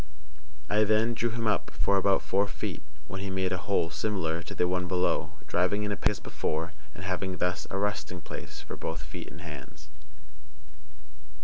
[0.67, 4.41] I then drew him up for about four feet, when he made a hole similar
[4.41, 8.19] to the one below, driving in a peg as before, and having thus a resting
[8.19, 9.89] place for both feet and hands.